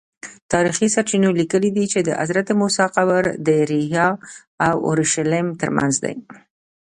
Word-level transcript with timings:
تاریخي 0.51 0.87
سرچینو 0.95 1.29
لیکلي 1.39 1.85
چې 1.91 1.99
د 2.07 2.09
حضرت 2.21 2.47
موسی 2.59 2.85
قبر 2.95 3.23
د 3.47 3.49
ریحا 3.69 4.07
او 4.67 4.75
اورشلیم 4.89 5.47
ترمنځ 5.61 5.93
دی. 6.03 6.15